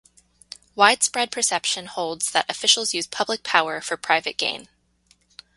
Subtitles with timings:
[0.73, 4.67] Widespread perception holds that officials use public power for private gain.